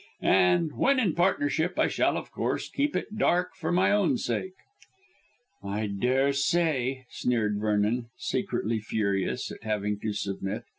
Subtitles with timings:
[0.23, 4.55] And when in partnership, I shall, of course, keep it dark for my own sake."
[5.63, 10.63] "I daresay," sneered Vernon, secretly furious at having to submit.